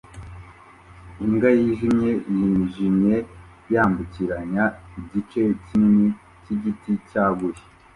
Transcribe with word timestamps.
Imbwa 1.25 1.49
yijimye 1.59 2.11
yijimye 2.39 3.15
yambukiranya 3.73 4.63
igice 4.99 5.41
kinini 5.65 6.07
cyigiti 6.43 6.91
cyaguye 7.09 7.61